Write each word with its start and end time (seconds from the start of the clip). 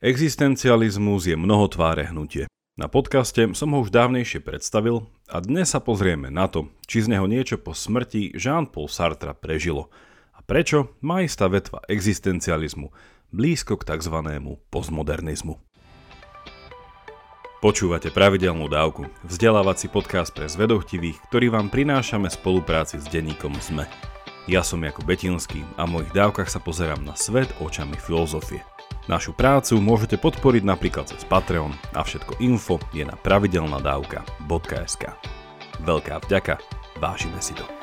Existencializmus 0.00 1.28
je 1.28 1.36
mnohotváre 1.36 2.08
hnutie. 2.08 2.48
Na 2.80 2.88
podcaste 2.88 3.52
som 3.52 3.76
ho 3.76 3.84
už 3.84 3.92
dávnejšie 3.92 4.40
predstavil 4.40 5.04
a 5.28 5.44
dnes 5.44 5.76
sa 5.76 5.80
pozrieme 5.84 6.32
na 6.32 6.48
to, 6.48 6.72
či 6.88 7.04
z 7.04 7.12
neho 7.12 7.28
niečo 7.28 7.60
po 7.60 7.76
smrti 7.76 8.32
Jean-Paul 8.32 8.88
Sartre 8.88 9.36
prežilo 9.36 9.92
a 10.32 10.40
prečo 10.40 10.96
má 11.04 11.20
istá 11.20 11.52
vetva 11.52 11.84
existencializmu 11.84 12.88
blízko 13.28 13.76
k 13.76 13.92
tzv. 13.92 14.16
postmodernizmu. 14.72 15.60
Počúvate 17.60 18.08
pravidelnú 18.08 18.72
dávku, 18.72 19.04
vzdelávací 19.28 19.92
podcast 19.92 20.32
pre 20.32 20.48
zvedochtivých, 20.48 21.20
ktorý 21.28 21.52
vám 21.52 21.68
prinášame 21.68 22.32
v 22.32 22.38
spolupráci 22.40 22.96
s 22.96 23.04
denníkom 23.04 23.52
ZME. 23.60 23.84
Ja 24.48 24.64
som 24.64 24.80
Jakub 24.80 25.04
Betinský 25.04 25.60
a 25.76 25.84
v 25.84 26.00
mojich 26.00 26.16
dávkach 26.16 26.48
sa 26.48 26.56
pozerám 26.56 27.04
na 27.04 27.12
svet 27.20 27.52
očami 27.60 28.00
filozofie. 28.00 28.64
Našu 29.08 29.32
prácu 29.32 29.80
môžete 29.80 30.20
podporiť 30.20 30.62
napríklad 30.66 31.08
cez 31.08 31.24
Patreon 31.24 31.72
a 31.96 32.04
všetko 32.04 32.42
info 32.44 32.76
je 32.92 33.06
na 33.06 33.16
pravidelnadavka.sk. 33.16 35.04
Veľká 35.80 36.20
vďaka, 36.20 36.60
vážime 37.00 37.40
si 37.40 37.56
to. 37.56 37.79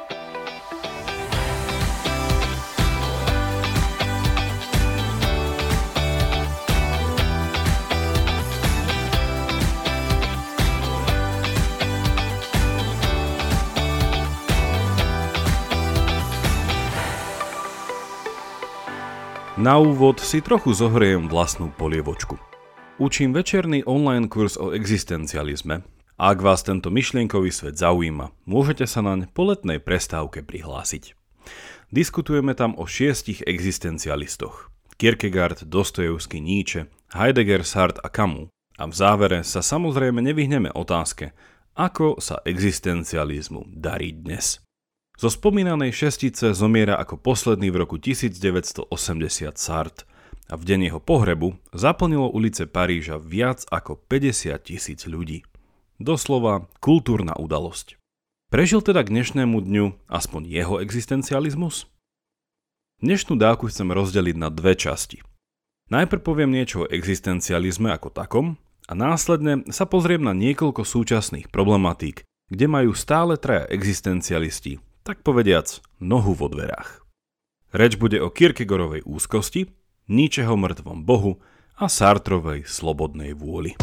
Na 19.68 19.76
úvod 19.84 20.24
si 20.24 20.40
trochu 20.40 20.72
zohriem 20.72 21.28
vlastnú 21.28 21.76
polievočku. 21.76 22.40
Učím 23.04 23.36
večerný 23.36 23.84
online 23.84 24.32
kurz 24.32 24.56
o 24.56 24.72
existencializme 24.72 25.84
ak 26.18 26.42
vás 26.42 26.66
tento 26.66 26.90
myšlienkový 26.90 27.54
svet 27.54 27.78
zaujíma, 27.78 28.34
môžete 28.50 28.90
sa 28.90 29.06
naň 29.06 29.30
po 29.30 29.46
letnej 29.46 29.78
prestávke 29.78 30.42
prihlásiť. 30.42 31.14
Diskutujeme 31.94 32.58
tam 32.58 32.74
o 32.74 32.90
šiestich 32.90 33.46
existencialistoch. 33.46 34.74
Kierkegaard, 34.98 35.70
Dostojevský, 35.70 36.42
Nietzsche, 36.42 36.90
Heidegger, 37.14 37.62
Sartre 37.62 38.02
a 38.02 38.10
Camus. 38.10 38.50
A 38.82 38.90
v 38.90 38.94
závere 38.98 39.46
sa 39.46 39.62
samozrejme 39.62 40.26
nevyhneme 40.26 40.74
otázke, 40.74 41.38
ako 41.78 42.18
sa 42.18 42.42
existencializmu 42.42 43.70
darí 43.70 44.10
dnes. 44.10 44.58
Zo 45.18 45.34
spomínanej 45.34 45.98
šestice 45.98 46.54
zomiera 46.54 46.94
ako 46.94 47.18
posledný 47.18 47.74
v 47.74 47.82
roku 47.82 47.98
1980 47.98 48.86
Sartre 49.58 50.06
a 50.46 50.54
v 50.54 50.62
deň 50.62 50.94
jeho 50.94 51.02
pohrebu 51.02 51.58
zaplnilo 51.74 52.30
ulice 52.30 52.70
Paríža 52.70 53.18
viac 53.18 53.66
ako 53.74 53.98
50 53.98 54.54
tisíc 54.62 55.10
ľudí. 55.10 55.42
Doslova 55.98 56.70
kultúrna 56.78 57.34
udalosť. 57.34 57.98
Prežil 58.54 58.86
teda 58.86 59.02
k 59.02 59.10
dnešnému 59.10 59.58
dňu 59.58 60.06
aspoň 60.06 60.54
jeho 60.54 60.78
existencializmus? 60.86 61.90
Dnešnú 63.02 63.42
dávku 63.42 63.74
chcem 63.74 63.90
rozdeliť 63.90 64.38
na 64.38 64.54
dve 64.54 64.78
časti. 64.78 65.26
Najprv 65.90 66.22
poviem 66.22 66.54
niečo 66.54 66.86
o 66.86 66.90
existencializme 66.94 67.90
ako 67.90 68.14
takom 68.14 68.62
a 68.86 68.94
následne 68.94 69.66
sa 69.74 69.90
pozriem 69.90 70.22
na 70.22 70.38
niekoľko 70.38 70.86
súčasných 70.86 71.50
problematík, 71.50 72.22
kde 72.54 72.66
majú 72.70 72.94
stále 72.94 73.34
traja 73.42 73.66
existencialisti 73.74 74.78
tak 75.08 75.24
povediac, 75.24 75.80
nohu 76.04 76.36
vo 76.36 76.52
dverách. 76.52 77.00
Reč 77.72 77.96
bude 77.96 78.20
o 78.20 78.28
Kierkegorovej 78.28 79.08
úzkosti, 79.08 79.72
ničeho 80.12 80.60
mŕtvom 80.60 81.08
bohu 81.08 81.40
a 81.80 81.88
Sartrovej 81.88 82.68
slobodnej 82.68 83.32
vôli. 83.32 83.80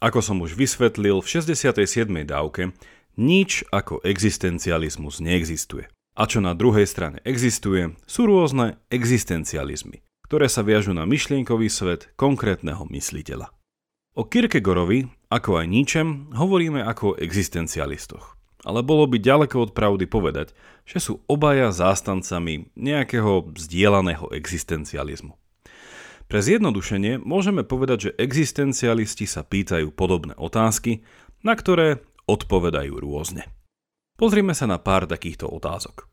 Ako 0.00 0.24
som 0.24 0.40
už 0.40 0.56
vysvetlil 0.56 1.20
v 1.20 1.28
67. 1.28 2.08
dávke, 2.24 2.72
nič 3.20 3.60
ako 3.68 4.00
existencializmus 4.08 5.20
neexistuje. 5.20 5.92
A 6.16 6.24
čo 6.24 6.40
na 6.40 6.56
druhej 6.56 6.88
strane 6.88 7.20
existuje, 7.28 7.92
sú 8.08 8.24
rôzne 8.24 8.80
existencializmy, 8.88 10.00
ktoré 10.24 10.48
sa 10.48 10.64
viažu 10.64 10.96
na 10.96 11.04
myšlienkový 11.04 11.68
svet 11.68 12.08
konkrétneho 12.16 12.88
mysliteľa. 12.88 13.55
O 14.16 14.24
Kierkegorovi, 14.24 15.12
ako 15.28 15.60
aj 15.60 15.66
Nietzschem, 15.68 16.32
hovoríme 16.32 16.80
ako 16.80 17.12
o 17.12 17.16
existencialistoch. 17.20 18.40
Ale 18.64 18.80
bolo 18.80 19.04
by 19.04 19.20
ďaleko 19.20 19.68
od 19.68 19.70
pravdy 19.76 20.08
povedať, 20.08 20.56
že 20.88 21.04
sú 21.04 21.20
obaja 21.28 21.68
zástancami 21.68 22.72
nejakého 22.80 23.52
vzdielaného 23.52 24.32
existencializmu. 24.32 25.36
Pre 26.32 26.40
zjednodušenie 26.40 27.20
môžeme 27.20 27.60
povedať, 27.60 27.98
že 28.08 28.16
existencialisti 28.16 29.28
sa 29.28 29.44
pýtajú 29.44 29.92
podobné 29.92 30.32
otázky, 30.40 31.04
na 31.44 31.52
ktoré 31.52 32.00
odpovedajú 32.24 32.96
rôzne. 32.96 33.44
Pozrime 34.16 34.56
sa 34.56 34.64
na 34.64 34.80
pár 34.80 35.04
takýchto 35.04 35.44
otázok. 35.44 36.08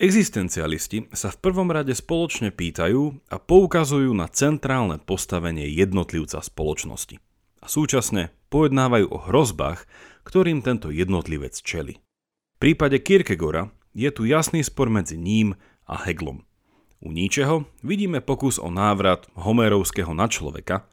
Existencialisti 0.00 1.12
sa 1.12 1.28
v 1.28 1.44
prvom 1.44 1.68
rade 1.68 1.92
spoločne 1.92 2.48
pýtajú 2.56 3.20
a 3.28 3.36
poukazujú 3.36 4.16
na 4.16 4.32
centrálne 4.32 4.96
postavenie 4.96 5.68
jednotlivca 5.68 6.40
spoločnosti. 6.40 7.20
A 7.60 7.68
súčasne 7.68 8.32
pojednávajú 8.48 9.12
o 9.12 9.18
hrozbách, 9.28 9.84
ktorým 10.24 10.64
tento 10.64 10.88
jednotlivec 10.88 11.52
čeli. 11.60 12.00
V 12.00 12.56
prípade 12.56 12.96
Kierkegora 12.96 13.76
je 13.92 14.08
tu 14.08 14.24
jasný 14.24 14.64
spor 14.64 14.88
medzi 14.88 15.20
ním 15.20 15.52
a 15.84 16.00
Heglom. 16.00 16.48
U 17.04 17.12
ničeho 17.12 17.68
vidíme 17.84 18.24
pokus 18.24 18.56
o 18.56 18.72
návrat 18.72 19.28
Homerovského 19.36 20.16
na 20.16 20.32
človeka, 20.32 20.88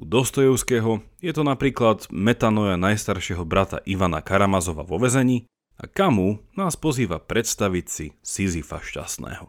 u 0.00 0.08
Dostojevského 0.08 1.04
je 1.20 1.32
to 1.36 1.44
napríklad 1.44 2.08
metanoja 2.08 2.80
najstaršieho 2.80 3.44
brata 3.44 3.84
Ivana 3.84 4.24
Karamazova 4.24 4.80
vo 4.80 4.96
vezení 4.96 5.44
a 5.80 5.88
Kamu 5.88 6.52
nás 6.60 6.76
pozýva 6.76 7.16
predstaviť 7.16 7.86
si 7.88 8.06
Sisyfa 8.20 8.84
šťastného. 8.84 9.48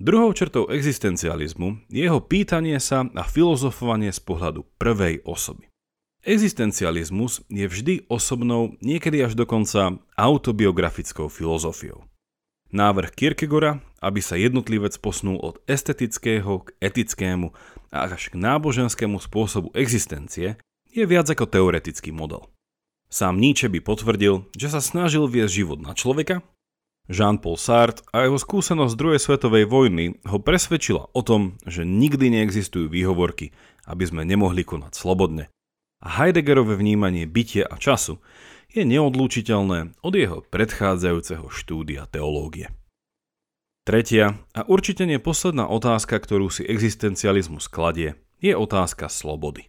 Druhou 0.00 0.32
črtou 0.32 0.64
existencializmu 0.72 1.84
je 1.92 2.08
jeho 2.08 2.24
pýtanie 2.24 2.80
sa 2.80 3.04
a 3.12 3.22
filozofovanie 3.28 4.08
z 4.08 4.20
pohľadu 4.24 4.64
prvej 4.80 5.20
osoby. 5.28 5.68
Existencializmus 6.24 7.44
je 7.52 7.68
vždy 7.68 8.08
osobnou, 8.08 8.80
niekedy 8.80 9.20
až 9.20 9.36
dokonca 9.36 10.00
autobiografickou 10.16 11.28
filozofiou. 11.28 12.08
Návrh 12.72 13.12
Kierkegora, 13.12 13.84
aby 14.00 14.24
sa 14.24 14.40
jednotlivec 14.40 14.96
posnul 15.00 15.36
od 15.36 15.60
estetického 15.68 16.64
k 16.64 16.72
etickému 16.80 17.52
a 17.92 18.08
až 18.08 18.32
k 18.32 18.40
náboženskému 18.40 19.20
spôsobu 19.20 19.68
existencie, 19.76 20.56
je 20.88 21.04
viac 21.04 21.28
ako 21.28 21.44
teoretický 21.44 22.08
model. 22.08 22.48
Sám 23.10 23.42
Nietzsche 23.42 23.66
by 23.66 23.82
potvrdil, 23.82 24.46
že 24.54 24.70
sa 24.70 24.78
snažil 24.78 25.26
viesť 25.26 25.52
život 25.52 25.82
na 25.82 25.98
človeka, 25.98 26.46
Jean-Paul 27.10 27.58
Sartre 27.58 28.06
a 28.14 28.22
jeho 28.22 28.38
skúsenosť 28.38 28.94
druhej 28.94 29.18
svetovej 29.18 29.66
vojny 29.66 30.22
ho 30.30 30.38
presvedčila 30.38 31.10
o 31.10 31.20
tom, 31.26 31.58
že 31.66 31.82
nikdy 31.82 32.30
neexistujú 32.30 32.86
výhovorky, 32.86 33.50
aby 33.90 34.06
sme 34.06 34.22
nemohli 34.22 34.62
konať 34.62 34.94
slobodne. 34.94 35.50
A 36.00 36.22
Heideggerové 36.22 36.78
vnímanie 36.78 37.26
bytia 37.26 37.66
a 37.66 37.76
času 37.76 38.22
je 38.70 38.86
neodlúčiteľné 38.86 39.98
od 40.06 40.14
jeho 40.14 40.46
predchádzajúceho 40.46 41.50
štúdia 41.50 42.06
teológie. 42.06 42.70
Tretia 43.82 44.38
a 44.54 44.62
určite 44.70 45.02
nie 45.02 45.18
posledná 45.18 45.66
otázka, 45.66 46.14
ktorú 46.14 46.46
si 46.46 46.62
existencializmus 46.62 47.66
kladie, 47.66 48.14
je 48.38 48.54
otázka 48.54 49.10
slobody. 49.10 49.66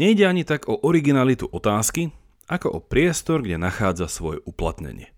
Nejde 0.00 0.24
ani 0.24 0.48
tak 0.48 0.64
o 0.64 0.80
originalitu 0.80 1.44
otázky, 1.44 2.08
ako 2.50 2.68
o 2.68 2.80
priestor, 2.82 3.46
kde 3.46 3.62
nachádza 3.62 4.10
svoje 4.10 4.42
uplatnenie. 4.42 5.14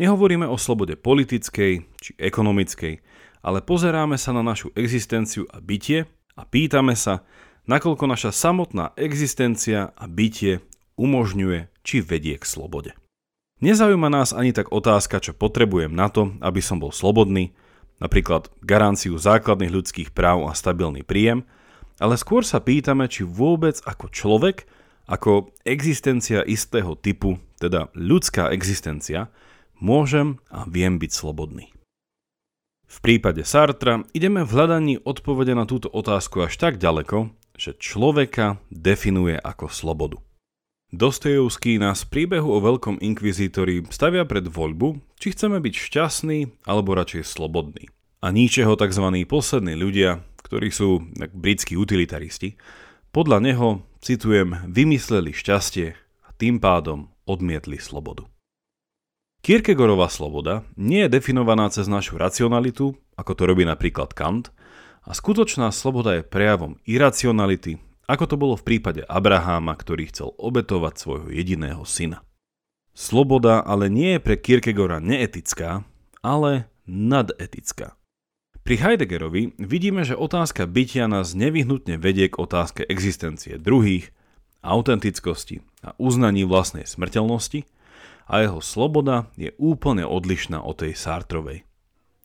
Nehovoríme 0.00 0.48
o 0.48 0.56
slobode 0.56 0.96
politickej 0.96 1.84
či 2.00 2.10
ekonomickej, 2.16 3.04
ale 3.44 3.60
pozeráme 3.60 4.16
sa 4.16 4.32
na 4.32 4.40
našu 4.40 4.72
existenciu 4.72 5.44
a 5.52 5.60
bytie 5.60 6.08
a 6.32 6.48
pýtame 6.48 6.96
sa, 6.96 7.28
nakoľko 7.68 8.08
naša 8.08 8.32
samotná 8.32 8.96
existencia 8.96 9.92
a 9.92 10.08
bytie 10.08 10.64
umožňuje 10.96 11.68
či 11.84 12.00
vedie 12.00 12.40
k 12.40 12.44
slobode. 12.48 12.96
Nezaujíma 13.62 14.10
nás 14.10 14.34
ani 14.34 14.50
tak 14.50 14.72
otázka, 14.74 15.22
čo 15.22 15.36
potrebujem 15.36 15.92
na 15.92 16.10
to, 16.10 16.34
aby 16.42 16.58
som 16.58 16.82
bol 16.82 16.90
slobodný, 16.90 17.54
napríklad 18.02 18.50
garanciu 18.64 19.14
základných 19.14 19.70
ľudských 19.70 20.10
práv 20.10 20.50
a 20.50 20.56
stabilný 20.56 21.06
príjem, 21.06 21.46
ale 22.02 22.18
skôr 22.18 22.42
sa 22.42 22.58
pýtame, 22.58 23.06
či 23.06 23.22
vôbec 23.22 23.78
ako 23.86 24.10
človek 24.10 24.66
ako 25.06 25.52
existencia 25.66 26.42
istého 26.46 26.94
typu, 26.98 27.38
teda 27.58 27.90
ľudská 27.94 28.50
existencia, 28.54 29.30
môžem 29.82 30.38
a 30.48 30.62
viem 30.66 30.98
byť 30.98 31.10
slobodný. 31.10 31.74
V 32.86 32.98
prípade 33.00 33.40
Sartra 33.48 34.04
ideme 34.12 34.44
v 34.44 34.52
hľadaní 34.52 34.94
odpovede 35.00 35.56
na 35.56 35.64
túto 35.64 35.88
otázku 35.88 36.44
až 36.44 36.60
tak 36.60 36.76
ďaleko, 36.76 37.32
že 37.56 37.72
človeka 37.80 38.60
definuje 38.68 39.40
ako 39.40 39.72
slobodu. 39.72 40.18
Dostojevský 40.92 41.80
nás 41.80 42.04
príbehu 42.04 42.52
o 42.52 42.60
veľkom 42.60 43.00
inkvizítori 43.00 43.80
stavia 43.88 44.28
pred 44.28 44.44
voľbu, 44.44 45.00
či 45.16 45.32
chceme 45.32 45.56
byť 45.56 45.74
šťastní 45.88 46.68
alebo 46.68 46.92
radšej 46.92 47.24
slobodní. 47.24 47.88
A 48.20 48.28
ničeho 48.28 48.76
tzv. 48.76 49.24
poslední 49.24 49.72
ľudia, 49.72 50.20
ktorí 50.44 50.68
sú 50.68 51.00
britskí 51.32 51.80
utilitaristi, 51.80 52.60
podľa 53.08 53.40
neho, 53.40 53.68
citujem, 54.02 54.58
vymysleli 54.66 55.30
šťastie 55.32 55.96
a 56.26 56.28
tým 56.34 56.58
pádom 56.58 57.08
odmietli 57.24 57.78
slobodu. 57.78 58.28
Kierkegorová 59.46 60.10
sloboda 60.10 60.66
nie 60.74 61.06
je 61.06 61.14
definovaná 61.18 61.70
cez 61.70 61.86
našu 61.86 62.18
racionalitu, 62.18 62.98
ako 63.16 63.32
to 63.32 63.42
robí 63.46 63.62
napríklad 63.62 64.12
Kant, 64.12 64.50
a 65.02 65.14
skutočná 65.14 65.70
sloboda 65.70 66.18
je 66.18 66.26
prejavom 66.26 66.78
iracionality 66.86 67.80
ako 68.12 68.24
to 68.28 68.36
bolo 68.36 68.54
v 68.58 68.66
prípade 68.66 69.02
Abraháma, 69.06 69.78
ktorý 69.78 70.10
chcel 70.10 70.34
obetovať 70.34 70.94
svojho 70.98 71.28
jediného 71.30 71.80
syna. 71.86 72.20
Sloboda 72.92 73.62
ale 73.64 73.88
nie 73.88 74.18
je 74.18 74.20
pre 74.20 74.36
Kierkegora 74.36 75.00
neetická, 75.00 75.86
ale 76.20 76.68
nadetická. 76.84 77.96
Pri 78.62 78.78
Heideggerovi 78.78 79.58
vidíme, 79.58 80.06
že 80.06 80.14
otázka 80.14 80.70
bytia 80.70 81.10
nás 81.10 81.34
nevyhnutne 81.34 81.98
vedie 81.98 82.30
k 82.30 82.38
otázke 82.38 82.86
existencie 82.86 83.58
druhých, 83.58 84.14
autentickosti 84.62 85.66
a 85.82 85.98
uznaní 85.98 86.46
vlastnej 86.46 86.86
smrteľnosti 86.86 87.66
a 88.30 88.34
jeho 88.38 88.62
sloboda 88.62 89.26
je 89.34 89.50
úplne 89.58 90.06
odlišná 90.06 90.62
od 90.62 90.78
tej 90.78 90.94
Sartrovej. 90.94 91.66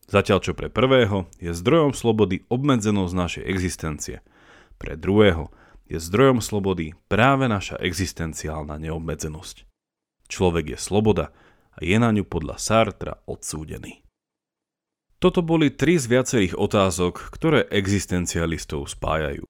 Zatiaľ 0.08 0.40
čo 0.40 0.54
pre 0.54 0.70
prvého 0.70 1.26
je 1.42 1.52
zdrojom 1.52 1.98
slobody 1.98 2.46
obmedzenosť 2.54 3.14
našej 3.18 3.44
existencie, 3.50 4.18
pre 4.78 4.94
druhého 4.94 5.50
je 5.90 5.98
zdrojom 5.98 6.40
slobody 6.40 6.94
práve 7.10 7.50
naša 7.50 7.82
existenciálna 7.82 8.78
neobmedzenosť. 8.78 9.66
Človek 10.30 10.76
je 10.76 10.80
sloboda 10.80 11.34
a 11.74 11.82
je 11.82 11.98
na 11.98 12.14
ňu 12.14 12.30
podľa 12.30 12.62
Sartra 12.62 13.20
odsúdený. 13.26 14.07
Toto 15.18 15.42
boli 15.42 15.74
tri 15.74 15.98
z 15.98 16.14
viacerých 16.14 16.54
otázok, 16.54 17.34
ktoré 17.34 17.66
existencialistov 17.74 18.86
spájajú. 18.86 19.50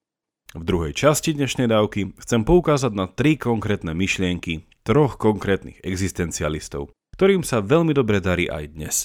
V 0.56 0.62
druhej 0.64 0.96
časti 0.96 1.36
dnešnej 1.36 1.68
dávky 1.68 2.16
chcem 2.24 2.40
poukázať 2.48 2.96
na 2.96 3.04
tri 3.04 3.36
konkrétne 3.36 3.92
myšlienky 3.92 4.64
troch 4.80 5.20
konkrétnych 5.20 5.76
existencialistov, 5.84 6.88
ktorým 7.20 7.44
sa 7.44 7.60
veľmi 7.60 7.92
dobre 7.92 8.24
darí 8.24 8.48
aj 8.48 8.64
dnes. 8.72 8.96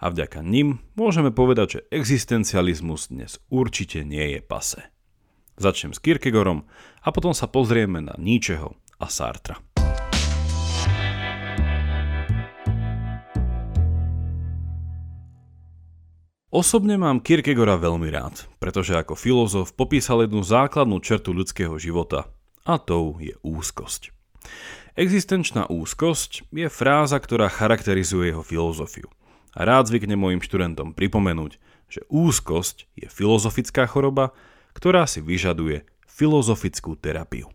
A 0.00 0.08
vďaka 0.08 0.40
nim 0.40 0.80
môžeme 0.96 1.28
povedať, 1.28 1.68
že 1.68 1.84
existencializmus 1.92 3.12
dnes 3.12 3.36
určite 3.52 4.00
nie 4.00 4.36
je 4.36 4.40
pase. 4.40 4.80
Začnem 5.60 5.92
s 5.92 6.00
Kierkegorom 6.00 6.64
a 7.04 7.08
potom 7.12 7.36
sa 7.36 7.44
pozrieme 7.44 8.00
na 8.00 8.16
Nietzscheho 8.16 8.72
a 8.96 9.06
Sartra. 9.12 9.60
Osobne 16.50 16.94
mám 16.96 17.22
Kierkegora 17.22 17.74
veľmi 17.76 18.08
rád, 18.10 18.46
pretože 18.62 18.94
ako 18.94 19.18
filozof 19.18 19.74
popísal 19.74 20.24
jednu 20.24 20.46
základnú 20.46 21.02
črtu 21.02 21.34
ľudského 21.34 21.74
života 21.76 22.30
a 22.62 22.78
tou 22.78 23.18
je 23.18 23.34
úzkosť. 23.42 24.14
Existenčná 24.96 25.68
úzkosť 25.68 26.48
je 26.54 26.68
fráza, 26.70 27.18
ktorá 27.20 27.50
charakterizuje 27.50 28.32
jeho 28.32 28.46
filozofiu. 28.46 29.10
A 29.56 29.66
rád 29.66 29.90
zvyknem 29.90 30.16
mojim 30.16 30.40
študentom 30.40 30.96
pripomenúť, 30.96 31.58
že 31.90 32.06
úzkosť 32.08 32.88
je 32.96 33.08
filozofická 33.10 33.84
choroba 33.88 34.32
ktorá 34.76 35.08
si 35.08 35.24
vyžaduje 35.24 35.88
filozofickú 36.04 37.00
terapiu. 37.00 37.48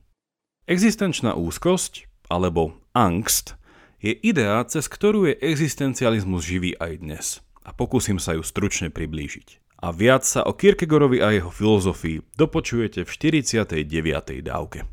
Existenčná 0.65 1.37
úzkosť, 1.37 2.09
alebo 2.33 2.81
angst, 2.97 3.53
je 4.01 4.17
idea, 4.25 4.57
cez 4.65 4.89
ktorú 4.89 5.29
je 5.29 5.37
existencializmus 5.37 6.41
živý 6.41 6.73
aj 6.81 6.93
dnes. 6.97 7.25
A 7.61 7.71
pokúsim 7.73 8.17
sa 8.17 8.33
ju 8.33 8.41
stručne 8.41 8.89
priblížiť. 8.89 9.61
A 9.81 9.89
viac 9.89 10.25
sa 10.25 10.45
o 10.45 10.53
Kierkegorovi 10.53 11.21
a 11.21 11.33
jeho 11.33 11.49
filozofii 11.49 12.21
dopočujete 12.37 13.01
v 13.01 13.09
49. 13.09 14.45
dávke. 14.45 14.85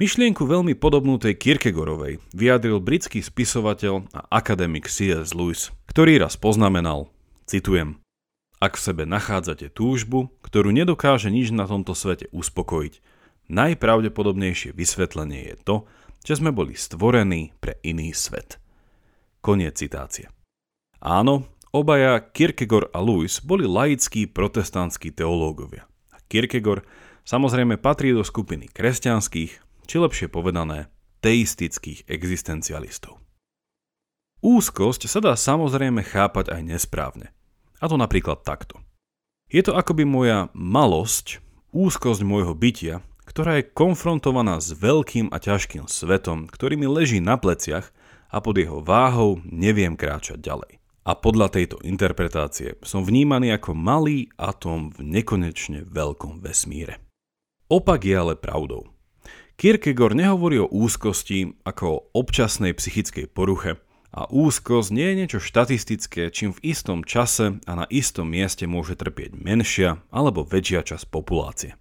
Myšlienku 0.00 0.48
veľmi 0.48 0.72
podobnú 0.80 1.20
tej 1.20 1.36
Kierkegorovej 1.36 2.24
vyjadril 2.32 2.80
britský 2.80 3.20
spisovateľ 3.20 4.08
a 4.16 4.20
akademik 4.32 4.88
C.S. 4.88 5.36
Lewis, 5.36 5.68
ktorý 5.92 6.24
raz 6.24 6.40
poznamenal, 6.40 7.12
citujem, 7.44 8.00
ak 8.64 8.80
v 8.80 8.84
sebe 8.92 9.04
nachádzate 9.04 9.68
túžbu, 9.68 10.32
ktorú 10.40 10.72
nedokáže 10.72 11.28
nič 11.28 11.52
na 11.52 11.68
tomto 11.68 11.92
svete 11.92 12.32
uspokojiť, 12.32 13.04
najpravdepodobnejšie 13.52 14.72
vysvetlenie 14.72 15.52
je 15.52 15.56
to, 15.60 15.76
že 16.24 16.40
sme 16.40 16.48
boli 16.48 16.72
stvorení 16.72 17.52
pre 17.60 17.76
iný 17.84 18.16
svet. 18.16 18.56
Koniec 19.44 19.76
citácie. 19.76 20.32
Áno, 21.00 21.48
obaja 21.72 22.20
Kierkegaard 22.20 22.92
a 22.92 23.00
Lewis 23.00 23.40
boli 23.40 23.64
laickí 23.64 24.28
protestantskí 24.28 25.10
teológovia. 25.10 25.88
A 26.12 26.20
Kierkegaard 26.28 26.86
samozrejme 27.24 27.80
patrí 27.80 28.12
do 28.12 28.20
skupiny 28.20 28.68
kresťanských, 28.68 29.52
či 29.88 29.96
lepšie 29.96 30.28
povedané, 30.28 30.92
teistických 31.24 32.06
existencialistov. 32.06 33.18
Úzkosť 34.40 35.04
sa 35.04 35.20
dá 35.20 35.36
samozrejme 35.36 36.00
chápať 36.04 36.52
aj 36.52 36.60
nesprávne– 36.64 37.28
a 37.80 37.88
to 37.88 37.96
napríklad 37.96 38.44
takto. 38.44 38.78
Je 39.50 39.64
to 39.64 39.74
akoby 39.74 40.04
moja 40.06 40.52
malosť, 40.54 41.42
úzkosť 41.74 42.22
môjho 42.22 42.54
bytia, 42.54 43.02
ktorá 43.26 43.58
je 43.58 43.72
konfrontovaná 43.72 44.60
s 44.60 44.76
veľkým 44.76 45.32
a 45.32 45.40
ťažkým 45.40 45.88
svetom, 45.88 46.46
ktorý 46.46 46.76
mi 46.78 46.86
leží 46.86 47.18
na 47.18 47.40
pleciach 47.40 47.90
a 48.30 48.38
pod 48.38 48.60
jeho 48.60 48.78
váhou 48.84 49.42
neviem 49.42 49.98
kráčať 49.98 50.38
ďalej. 50.38 50.78
A 51.10 51.18
podľa 51.18 51.50
tejto 51.50 51.82
interpretácie 51.82 52.78
som 52.86 53.02
vnímaný 53.02 53.50
ako 53.58 53.74
malý 53.74 54.30
atóm 54.38 54.94
v 54.94 55.02
nekonečne 55.18 55.82
veľkom 55.82 56.38
vesmíre. 56.38 57.02
Opak 57.66 58.06
je 58.06 58.14
ale 58.14 58.38
pravdou. 58.38 58.94
Kierkegaard 59.58 60.14
nehovorí 60.14 60.62
o 60.62 60.70
úzkosti 60.70 61.58
ako 61.66 61.84
o 61.90 62.02
občasnej 62.14 62.78
psychickej 62.78 63.26
poruche, 63.26 63.82
a 64.10 64.26
úzkosť 64.26 64.90
nie 64.90 65.06
je 65.06 65.18
niečo 65.22 65.38
štatistické, 65.38 66.34
čím 66.34 66.50
v 66.50 66.74
istom 66.74 67.06
čase 67.06 67.62
a 67.62 67.72
na 67.78 67.86
istom 67.94 68.26
mieste 68.26 68.66
môže 68.66 68.98
trpieť 68.98 69.38
menšia 69.38 70.02
alebo 70.10 70.42
väčšia 70.42 70.82
časť 70.82 71.06
populácie. 71.14 71.78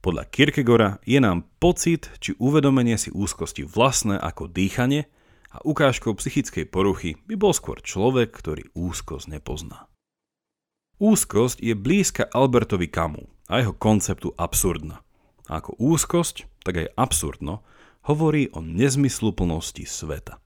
Podľa 0.00 0.32
Kierkegora 0.32 0.96
je 1.04 1.20
nám 1.20 1.44
pocit 1.60 2.08
či 2.24 2.32
uvedomenie 2.40 2.96
si 2.96 3.12
úzkosti 3.12 3.68
vlastné 3.68 4.16
ako 4.16 4.48
dýchanie 4.48 5.12
a 5.52 5.60
ukážkou 5.60 6.16
psychickej 6.16 6.64
poruchy 6.72 7.20
by 7.28 7.36
bol 7.36 7.52
skôr 7.52 7.78
človek, 7.84 8.32
ktorý 8.32 8.72
úzkosť 8.72 9.28
nepozná. 9.28 9.86
Úzkosť 10.96 11.60
je 11.60 11.74
blízka 11.76 12.24
Albertovi 12.30 12.88
Camu 12.88 13.28
a 13.50 13.60
jeho 13.60 13.74
konceptu 13.76 14.32
absurdna. 14.38 15.04
A 15.50 15.60
ako 15.60 15.76
úzkosť, 15.76 16.48
tak 16.64 16.80
aj 16.80 16.94
absurdno, 16.96 17.66
hovorí 18.08 18.48
o 18.54 18.62
nezmysluplnosti 18.62 19.84
sveta. 19.84 20.38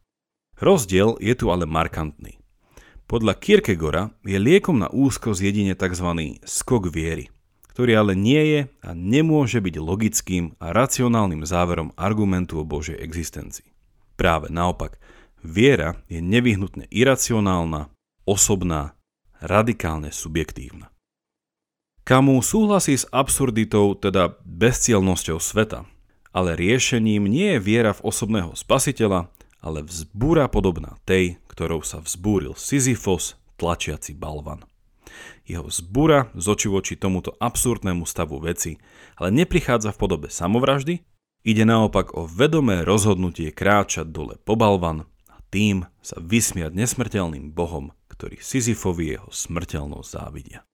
Rozdiel 0.57 1.21
je 1.21 1.35
tu 1.37 1.53
ale 1.53 1.69
markantný. 1.69 2.41
Podľa 3.07 3.39
Kierkegora 3.39 4.11
je 4.27 4.35
liekom 4.41 4.83
na 4.83 4.89
úzkosť 4.91 5.41
jedine 5.45 5.79
tzv. 5.79 6.41
skok 6.43 6.91
viery, 6.91 7.31
ktorý 7.71 7.93
ale 7.93 8.13
nie 8.17 8.43
je 8.43 8.61
a 8.83 8.91
nemôže 8.97 9.61
byť 9.61 9.77
logickým 9.77 10.57
a 10.59 10.73
racionálnym 10.73 11.45
záverom 11.45 11.93
argumentu 11.95 12.59
o 12.59 12.65
Božej 12.65 12.99
existencii. 12.99 13.76
Práve 14.17 14.49
naopak, 14.49 14.97
viera 15.45 16.01
je 16.09 16.25
nevyhnutne 16.25 16.89
iracionálna, 16.89 17.93
osobná, 18.25 18.97
radikálne 19.39 20.09
subjektívna. 20.11 20.91
Kamu 22.07 22.39
súhlasí 22.41 22.97
s 22.97 23.05
absurditou, 23.13 23.93
teda 23.99 24.39
bezcielnosťou 24.47 25.43
sveta, 25.43 25.85
ale 26.31 26.55
riešením 26.55 27.27
nie 27.27 27.57
je 27.57 27.61
viera 27.61 27.93
v 27.93 28.05
osobného 28.07 28.55
spasiteľa, 28.55 29.29
ale 29.59 29.83
vzbúra 29.83 30.47
podobná 30.47 30.97
tej, 31.03 31.43
ktorou 31.51 31.83
sa 31.83 31.99
vzbúril 31.99 32.55
Sisyfos, 32.55 33.35
tlačiaci 33.59 34.15
balvan. 34.15 34.63
Jeho 35.49 35.67
vzbúra 35.67 36.31
z 36.37 36.45
oči 36.47 36.69
voči 36.71 36.95
tomuto 36.95 37.35
absurdnému 37.43 38.07
stavu 38.07 38.39
veci, 38.39 38.79
ale 39.19 39.33
neprichádza 39.33 39.91
v 39.95 39.99
podobe 39.99 40.29
samovraždy, 40.31 41.03
ide 41.47 41.63
naopak 41.63 42.19
o 42.19 42.27
vedomé 42.27 42.83
rozhodnutie 42.83 43.55
kráčať 43.55 44.11
dole 44.11 44.35
po 44.43 44.59
balvan 44.59 45.07
a 45.31 45.39
tým 45.55 45.87
sa 46.03 46.19
vysmiať 46.19 46.75
nesmrteľným 46.75 47.55
bohom, 47.55 47.95
ktorý 48.11 48.43
Sisyfovi 48.43 49.15
jeho 49.15 49.31
smrteľnosť 49.31 50.09
závidia. 50.11 50.67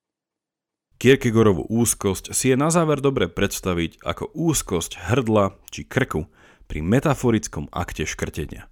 Kierkegorovú 0.97 1.69
úzkosť 1.69 2.33
si 2.33 2.55
je 2.55 2.57
na 2.57 2.73
záver 2.73 3.05
dobre 3.05 3.29
predstaviť 3.29 4.01
ako 4.01 4.33
úzkosť 4.33 5.13
hrdla 5.13 5.59
či 5.69 5.85
krku 5.85 6.31
pri 6.71 6.81
metaforickom 6.81 7.69
akte 7.75 8.07
škrtenia. 8.07 8.71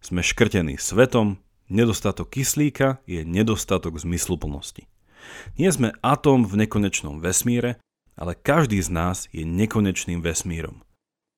Sme 0.00 0.24
škrtení 0.24 0.80
svetom, 0.80 1.38
nedostatok 1.68 2.32
kyslíka 2.32 3.04
je 3.04 3.22
nedostatok 3.28 4.00
zmysluplnosti. 4.00 4.88
Nie 5.60 5.68
sme 5.68 5.92
atóm 6.00 6.48
v 6.48 6.64
nekonečnom 6.64 7.20
vesmíre, 7.20 7.76
ale 8.16 8.32
každý 8.32 8.80
z 8.80 8.88
nás 8.88 9.28
je 9.28 9.44
nekonečným 9.44 10.24
vesmírom. 10.24 10.85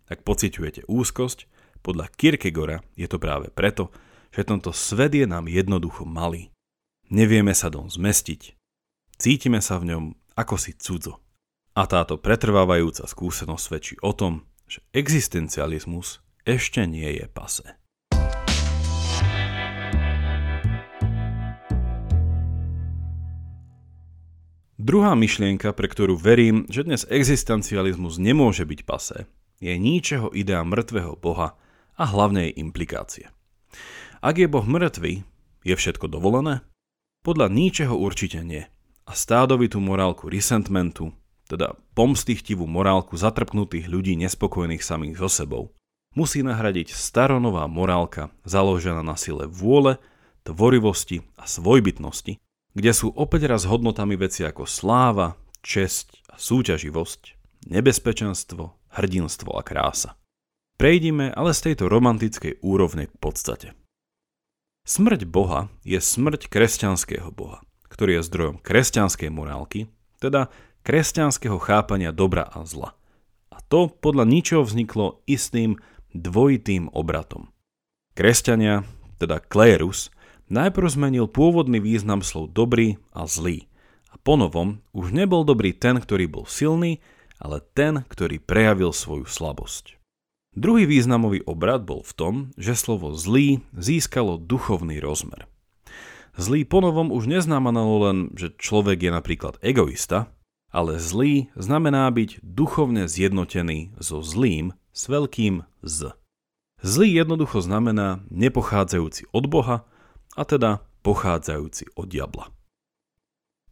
Ak 0.09 0.25
pociťujete 0.25 0.89
úzkosť, 0.89 1.45
podľa 1.85 2.09
Kierkegora 2.17 2.81
je 2.97 3.05
to 3.05 3.21
práve 3.21 3.53
preto, 3.53 3.93
že 4.33 4.49
tento 4.49 4.73
svet 4.73 5.13
je 5.13 5.29
nám 5.29 5.53
jednoducho 5.53 6.09
malý. 6.09 6.49
Nevieme 7.13 7.53
sa 7.53 7.69
dom 7.69 7.93
zmestiť. 7.93 8.57
Cítime 9.21 9.61
sa 9.61 9.77
v 9.77 9.93
ňom 9.93 10.05
ako 10.33 10.57
si 10.57 10.73
cudzo. 10.81 11.21
A 11.77 11.85
táto 11.85 12.17
pretrvávajúca 12.17 13.05
skúsenosť 13.05 13.63
svedčí 13.63 13.95
o 14.01 14.17
tom, 14.17 14.49
že 14.65 14.81
existencializmus 14.97 16.25
ešte 16.49 16.85
nie 16.89 17.21
je 17.21 17.29
pase. 17.29 17.65
Druhá 24.79 25.13
myšlienka, 25.13 25.77
pre 25.77 25.85
ktorú 25.85 26.17
verím, 26.17 26.65
že 26.73 26.81
dnes 26.81 27.05
existencializmus 27.13 28.17
nemôže 28.17 28.65
byť 28.65 28.81
pase, 28.89 29.29
je 29.59 29.75
ničeho 29.75 30.31
idea 30.35 30.63
mŕtvého 30.63 31.19
Boha 31.19 31.59
a 31.99 32.05
hlavne 32.07 32.51
jej 32.51 32.55
implikácie. 32.63 33.27
Ak 34.19 34.39
je 34.39 34.51
Boh 34.51 34.67
mŕtvy, 34.67 35.23
je 35.67 35.75
všetko 35.75 36.11
dovolené? 36.11 36.63
Podľa 37.27 37.51
ničeho 37.51 37.95
určite 37.95 38.43
nie. 38.47 38.67
A 39.09 39.13
stádovitú 39.15 39.83
morálku 39.83 40.31
resentmentu, 40.31 41.11
teda 41.51 41.75
pomstichtivú 41.97 42.69
morálku 42.69 43.19
zatrpnutých 43.19 43.89
ľudí 43.89 44.15
nespokojných 44.21 44.85
samých 44.85 45.19
so 45.19 45.31
sebou, 45.31 45.63
musí 46.15 46.45
nahradiť 46.45 46.93
staronová 46.95 47.67
morálka 47.67 48.31
založená 48.47 49.03
na 49.03 49.17
sile 49.19 49.49
vôle, 49.49 49.99
tvorivosti 50.47 51.25
a 51.37 51.45
svojbytnosti, 51.45 52.39
kde 52.73 52.93
sú 52.95 53.11
opäť 53.13 53.51
raz 53.51 53.67
hodnotami 53.67 54.15
veci 54.15 54.47
ako 54.47 54.65
sláva, 54.65 55.35
česť 55.65 56.31
a 56.31 56.39
súťaživosť, 56.39 57.21
nebezpečenstvo, 57.69 58.78
hrdinstvo 58.95 59.57
a 59.57 59.63
krása. 59.65 60.17
Prejdime 60.79 61.35
ale 61.35 61.51
z 61.53 61.71
tejto 61.71 61.91
romantickej 61.91 62.63
úrovne 62.63 63.11
k 63.11 63.15
podstate. 63.19 63.69
Smrť 64.87 65.27
Boha 65.29 65.69
je 65.85 65.99
smrť 65.99 66.49
kresťanského 66.49 67.29
Boha, 67.35 67.61
ktorý 67.93 68.23
je 68.23 68.29
zdrojom 68.31 68.57
kresťanskej 68.63 69.29
morálky, 69.29 69.91
teda 70.23 70.49
kresťanského 70.87 71.59
chápania 71.61 72.15
dobra 72.15 72.49
a 72.49 72.65
zla. 72.65 72.97
A 73.53 73.61
to 73.67 73.93
podľa 73.93 74.25
ničoho 74.25 74.63
vzniklo 74.65 75.21
istým 75.29 75.77
dvojitým 76.17 76.89
obratom. 76.95 77.53
Kresťania, 78.17 78.89
teda 79.21 79.43
klérus, 79.45 80.09
najprv 80.49 80.89
zmenil 80.89 81.27
pôvodný 81.29 81.83
význam 81.83 82.25
slov 82.25 82.55
dobrý 82.57 82.97
a 83.13 83.29
zlý. 83.29 83.69
A 84.09 84.17
ponovom 84.17 84.81
už 84.97 85.13
nebol 85.13 85.45
dobrý 85.45 85.77
ten, 85.77 86.01
ktorý 86.01 86.31
bol 86.31 86.45
silný, 86.49 87.05
ale 87.39 87.63
ten, 87.75 88.03
ktorý 88.07 88.43
prejavil 88.43 88.91
svoju 88.91 89.27
slabosť. 89.27 89.99
Druhý 90.59 90.91
významový 90.91 91.47
obrad 91.47 91.87
bol 91.87 92.03
v 92.03 92.13
tom, 92.19 92.35
že 92.59 92.75
slovo 92.75 93.15
zlý 93.15 93.63
získalo 93.79 94.43
duchovný 94.43 94.99
rozmer. 94.99 95.47
Zlý 96.35 96.67
ponovom 96.67 97.15
už 97.15 97.31
neznamenalo 97.31 97.95
len, 98.11 98.19
že 98.35 98.55
človek 98.59 99.07
je 99.07 99.11
napríklad 99.15 99.55
egoista, 99.63 100.31
ale 100.75 100.99
zlý 100.99 101.51
znamená 101.55 102.11
byť 102.11 102.43
duchovne 102.43 103.07
zjednotený 103.07 103.95
so 104.03 104.23
zlým 104.23 104.75
s 104.91 105.07
veľkým 105.07 105.63
Z. 105.83 106.15
Zlý 106.83 107.23
jednoducho 107.23 107.63
znamená 107.63 108.23
nepochádzajúci 108.31 109.31
od 109.35 109.47
Boha, 109.51 109.87
a 110.39 110.47
teda 110.47 110.87
pochádzajúci 111.03 111.99
od 111.99 112.07
diabla. 112.07 112.55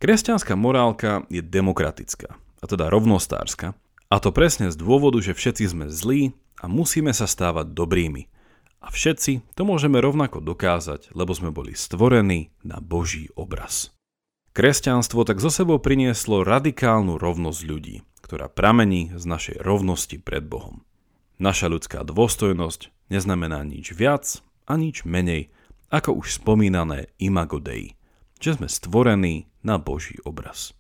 Kresťanská 0.02 0.58
morálka 0.58 1.22
je 1.30 1.38
demokratická 1.40 2.34
a 2.66 2.70
teda 2.74 2.90
rovnostárska, 2.90 3.78
a 4.10 4.16
to 4.18 4.34
presne 4.34 4.74
z 4.74 4.76
dôvodu, 4.78 5.22
že 5.22 5.38
všetci 5.38 5.64
sme 5.70 5.86
zlí 5.86 6.34
a 6.58 6.66
musíme 6.66 7.14
sa 7.14 7.30
stávať 7.30 7.70
dobrými. 7.74 8.26
A 8.82 8.90
všetci 8.90 9.54
to 9.54 9.62
môžeme 9.62 10.02
rovnako 10.02 10.42
dokázať, 10.42 11.14
lebo 11.14 11.30
sme 11.34 11.54
boli 11.54 11.78
stvorení 11.78 12.54
na 12.66 12.82
Boží 12.82 13.30
obraz. 13.38 13.94
Kresťanstvo 14.54 15.26
tak 15.26 15.42
zo 15.42 15.50
sebou 15.50 15.82
prinieslo 15.82 16.46
radikálnu 16.46 17.18
rovnosť 17.18 17.60
ľudí, 17.66 18.02
ktorá 18.22 18.46
pramení 18.50 19.14
z 19.14 19.24
našej 19.26 19.56
rovnosti 19.62 20.18
pred 20.22 20.46
Bohom. 20.46 20.86
Naša 21.42 21.70
ľudská 21.70 22.06
dôstojnosť 22.06 23.10
neznamená 23.10 23.62
nič 23.66 23.94
viac 23.94 24.42
a 24.66 24.78
nič 24.78 25.02
menej, 25.02 25.50
ako 25.90 26.22
už 26.22 26.42
spomínané 26.42 27.10
imago 27.18 27.58
Dei, 27.58 27.98
že 28.38 28.54
sme 28.54 28.70
stvorení 28.70 29.50
na 29.66 29.82
Boží 29.82 30.18
obraz. 30.22 30.75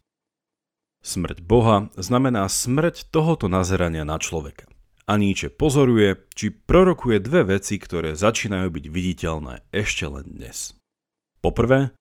Smrť 1.06 1.38
Boha 1.46 1.86
znamená 1.94 2.50
smrť 2.50 3.14
tohoto 3.14 3.46
nazerania 3.46 4.02
na 4.02 4.18
človeka. 4.18 4.66
A 5.06 5.14
Nietzsche 5.14 5.54
pozoruje, 5.54 6.18
či 6.34 6.50
prorokuje 6.50 7.22
dve 7.22 7.46
veci, 7.54 7.78
ktoré 7.78 8.18
začínajú 8.18 8.74
byť 8.74 8.84
viditeľné 8.90 9.70
ešte 9.70 10.02
len 10.10 10.26
dnes. 10.26 10.74
Poprvé, 11.38 11.94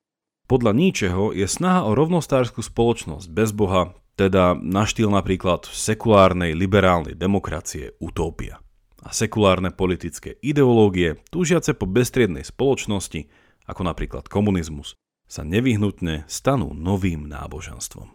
podľa 0.49 0.73
Nietzscheho 0.73 1.37
je 1.37 1.45
snaha 1.45 1.85
o 1.85 1.93
rovnostárskú 1.93 2.65
spoločnosť 2.65 3.29
bez 3.29 3.53
Boha, 3.53 3.93
teda 4.17 4.57
na 4.57 4.89
štýl 4.89 5.13
napríklad 5.13 5.69
sekulárnej 5.69 6.57
liberálnej 6.57 7.13
demokracie 7.13 7.93
utópia. 8.01 8.57
A 9.05 9.13
sekulárne 9.13 9.69
politické 9.69 10.41
ideológie, 10.41 11.21
túžiace 11.29 11.77
po 11.77 11.85
bestriednej 11.85 12.41
spoločnosti, 12.41 13.29
ako 13.69 13.85
napríklad 13.85 14.25
komunizmus, 14.25 14.97
sa 15.29 15.45
nevyhnutne 15.45 16.25
stanú 16.25 16.73
novým 16.73 17.29
náboženstvom. 17.29 18.14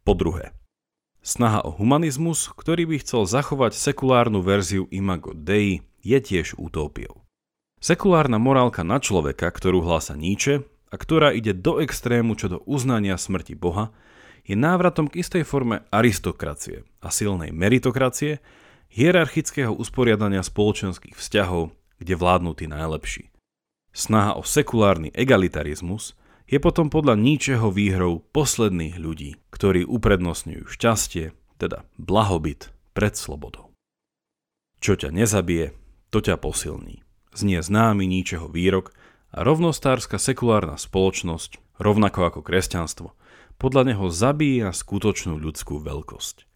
Po 0.00 0.16
druhé, 0.16 0.56
snaha 1.20 1.60
o 1.60 1.70
humanizmus, 1.76 2.48
ktorý 2.48 2.88
by 2.88 2.96
chcel 3.04 3.28
zachovať 3.28 3.76
sekulárnu 3.76 4.40
verziu 4.40 4.88
Imago 4.88 5.36
Dei, 5.36 5.84
je 6.00 6.16
tiež 6.16 6.56
utópiou. 6.56 7.20
Sekulárna 7.80 8.40
morálka 8.40 8.84
na 8.84 9.00
človeka, 9.00 9.48
ktorú 9.48 9.84
hlása 9.84 10.16
Nietzsche 10.16 10.64
a 10.92 10.96
ktorá 10.96 11.32
ide 11.32 11.56
do 11.56 11.80
extrému 11.80 12.36
čo 12.36 12.48
do 12.48 12.58
uznania 12.68 13.16
smrti 13.16 13.56
Boha, 13.56 13.92
je 14.44 14.56
návratom 14.56 15.08
k 15.08 15.20
istej 15.20 15.44
forme 15.44 15.84
aristokracie 15.92 16.84
a 17.04 17.08
silnej 17.12 17.52
meritokracie, 17.52 18.40
hierarchického 18.90 19.70
usporiadania 19.70 20.42
spoločenských 20.42 21.14
vzťahov, 21.14 21.70
kde 22.00 22.14
vládnu 22.16 22.52
tí 22.56 22.66
najlepší. 22.66 23.30
Snaha 23.92 24.36
o 24.36 24.42
sekulárny 24.42 25.12
egalitarizmus 25.14 26.18
je 26.50 26.58
potom 26.58 26.90
podľa 26.90 27.14
ničeho 27.14 27.70
výhrou 27.70 28.26
posledných 28.34 28.98
ľudí, 28.98 29.38
ktorí 29.54 29.86
uprednostňujú 29.86 30.66
šťastie, 30.66 31.30
teda 31.62 31.86
blahobyt 31.94 32.74
pred 32.90 33.14
slobodou. 33.14 33.70
Čo 34.82 34.98
ťa 34.98 35.14
nezabije, 35.14 35.70
to 36.10 36.18
ťa 36.18 36.42
posilní. 36.42 37.06
Znie 37.30 37.62
známy 37.62 38.10
ničeho 38.10 38.50
výrok 38.50 38.90
a 39.30 39.46
rovnostárska 39.46 40.18
sekulárna 40.18 40.74
spoločnosť, 40.74 41.78
rovnako 41.78 42.20
ako 42.26 42.40
kresťanstvo, 42.42 43.14
podľa 43.60 43.94
neho 43.94 44.10
zabíja 44.10 44.74
skutočnú 44.74 45.38
ľudskú 45.38 45.78
veľkosť. 45.78 46.50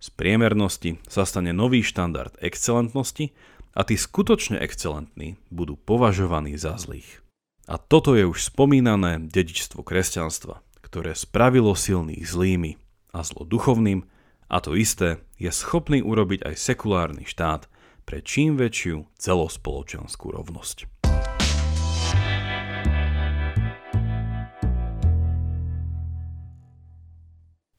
Z 0.00 0.08
priemernosti 0.16 1.02
sa 1.04 1.28
stane 1.28 1.52
nový 1.52 1.84
štandard 1.84 2.32
excelentnosti 2.40 3.36
a 3.76 3.80
tí 3.84 3.98
skutočne 3.98 4.56
excelentní 4.62 5.36
budú 5.52 5.76
považovaní 5.76 6.56
za 6.56 6.78
zlých. 6.80 7.23
A 7.64 7.80
toto 7.80 8.12
je 8.12 8.28
už 8.28 8.52
spomínané 8.52 9.24
dedičstvo 9.24 9.80
kresťanstva, 9.80 10.60
ktoré 10.84 11.16
spravilo 11.16 11.72
silných 11.72 12.20
zlými 12.20 12.76
a 13.16 13.24
zlo 13.24 13.48
duchovným 13.48 14.04
a 14.52 14.60
to 14.60 14.76
isté 14.76 15.24
je 15.40 15.48
schopný 15.48 16.04
urobiť 16.04 16.44
aj 16.44 16.54
sekulárny 16.60 17.24
štát 17.24 17.64
pre 18.04 18.20
čím 18.20 18.60
väčšiu 18.60 19.08
celospoločenskú 19.16 20.28
rovnosť. 20.28 20.92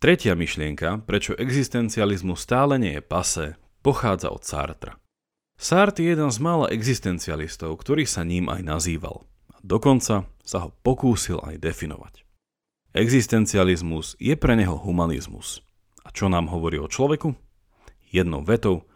Tretia 0.01 0.33
myšlienka, 0.33 1.05
prečo 1.05 1.37
existencializmus 1.37 2.41
stále 2.41 2.81
nie 2.81 2.97
je 2.97 3.03
pase, 3.05 3.45
pochádza 3.85 4.33
od 4.33 4.41
Sartra. 4.41 4.97
Sartre 5.61 6.09
je 6.09 6.17
jeden 6.17 6.33
z 6.33 6.41
mála 6.41 6.73
existencialistov, 6.73 7.77
ktorý 7.77 8.09
sa 8.09 8.25
ním 8.25 8.49
aj 8.49 8.65
nazýval– 8.65 9.21
dokonca 9.65 10.29
sa 10.45 10.57
ho 10.61 10.69
pokúsil 10.85 11.41
aj 11.41 11.57
definovať. 11.57 12.21
Existencializmus 12.95 14.15
je 14.21 14.37
pre 14.37 14.53
neho 14.53 14.77
humanizmus. 14.77 15.65
A 16.05 16.13
čo 16.13 16.29
nám 16.29 16.47
hovorí 16.53 16.77
o 16.77 16.87
človeku? 16.87 17.33
Jednou 18.13 18.45
vetou, 18.45 18.87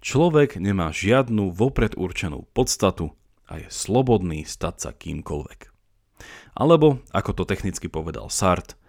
človek 0.00 0.56
nemá 0.58 0.90
žiadnu 0.90 1.52
vopred 1.52 1.94
určenú 1.94 2.48
podstatu 2.56 3.12
a 3.46 3.60
je 3.60 3.68
slobodný 3.68 4.48
stať 4.48 4.74
sa 4.80 4.90
kýmkoľvek. 4.96 5.70
Alebo, 6.56 7.04
ako 7.12 7.30
to 7.36 7.44
technicky 7.44 7.86
povedal 7.92 8.32
Sartre, 8.32 8.80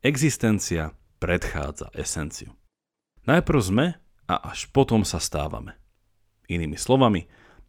existencia 0.00 0.94
predchádza 1.18 1.90
esenciu. 1.92 2.54
Najprv 3.24 3.60
sme 3.60 3.86
a 4.28 4.34
až 4.52 4.68
potom 4.70 5.02
sa 5.02 5.20
stávame. 5.20 5.76
Inými 6.48 6.76
slovami, 6.76 7.24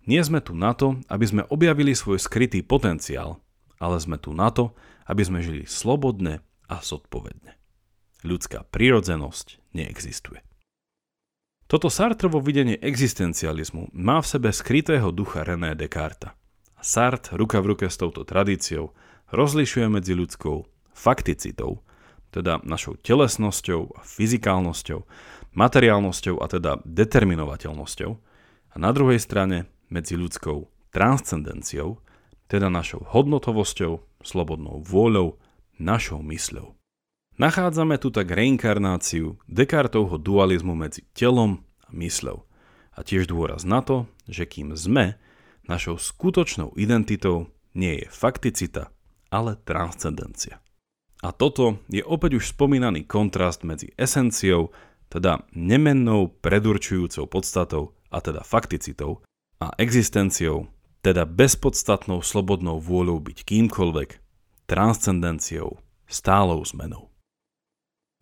nie 0.05 0.21
sme 0.21 0.41
tu 0.41 0.53
na 0.53 0.73
to, 0.77 1.01
aby 1.09 1.25
sme 1.25 1.43
objavili 1.49 1.97
svoj 1.97 2.21
skrytý 2.21 2.61
potenciál, 2.61 3.41
ale 3.81 3.97
sme 4.01 4.17
tu 4.21 4.31
na 4.33 4.49
to, 4.53 4.73
aby 5.05 5.21
sme 5.21 5.41
žili 5.41 5.65
slobodne 5.65 6.41
a 6.69 6.81
zodpovedne. 6.81 7.57
Ľudská 8.25 8.65
prírodzenosť 8.73 9.61
neexistuje. 9.77 10.41
Toto 11.65 11.89
Sartrovo 11.89 12.37
videnie 12.37 12.77
existencializmu 12.77 13.89
má 13.93 14.21
v 14.21 14.29
sebe 14.29 14.49
skrytého 14.53 15.09
ducha 15.09 15.41
René 15.41 15.73
Descartes. 15.73 16.29
Sartre 16.77 17.33
ruka 17.33 17.57
v 17.61 17.73
ruke 17.73 17.89
s 17.89 17.97
touto 17.97 18.21
tradíciou 18.21 18.93
rozlišuje 19.33 19.89
medzi 19.89 20.13
ľudskou 20.13 20.69
fakticitou, 20.93 21.81
teda 22.29 22.61
našou 22.61 23.01
telesnosťou 23.01 23.97
a 23.97 24.01
fyzikálnosťou, 24.05 24.99
materiálnosťou 25.57 26.35
a 26.37 26.45
teda 26.45 26.71
determinovateľnosťou 26.85 28.11
a 28.69 28.75
na 28.77 28.89
druhej 28.93 29.17
strane 29.17 29.65
medzi 29.89 30.17
ľudskou 30.17 30.69
transcendenciou, 30.91 31.99
teda 32.47 32.69
našou 32.69 33.03
hodnotovosťou, 33.09 34.01
slobodnou 34.21 34.81
vôľou, 34.85 35.37
našou 35.77 36.23
mysľou. 36.23 36.73
Nachádzame 37.35 37.99
tu 37.99 38.15
tak 38.15 38.31
reinkarnáciu 38.31 39.35
Descartovho 39.51 40.15
dualizmu 40.15 40.71
medzi 40.71 41.03
telom 41.11 41.67
a 41.83 41.91
mysľou 41.91 42.47
a 42.95 42.99
tiež 43.03 43.27
dôraz 43.27 43.67
na 43.67 43.83
to, 43.83 44.07
že 44.25 44.47
kým 44.47 44.71
sme, 44.73 45.19
našou 45.67 45.99
skutočnou 45.99 46.73
identitou 46.79 47.51
nie 47.75 47.99
je 47.99 48.07
fakticita, 48.07 48.87
ale 49.27 49.59
transcendencia. 49.67 50.63
A 51.19 51.35
toto 51.35 51.83
je 51.91 51.99
opäť 51.99 52.39
už 52.39 52.55
spomínaný 52.55 53.03
kontrast 53.03 53.67
medzi 53.67 53.91
esenciou, 53.99 54.71
teda 55.11 55.43
nemennou 55.51 56.31
predurčujúcou 56.39 57.27
podstatou, 57.27 57.91
a 58.15 58.23
teda 58.23 58.47
fakticitou, 58.47 59.19
a 59.65 59.73
existenciou, 59.81 60.69
teda 61.01 61.25
bezpodstatnou 61.25 62.21
slobodnou 62.21 62.77
vôľou 62.77 63.17
byť 63.17 63.41
kýmkoľvek, 63.41 64.09
transcendenciou, 64.69 65.81
stálou 66.05 66.61
zmenou. 66.61 67.09